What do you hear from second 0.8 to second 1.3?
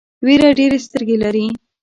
سترګې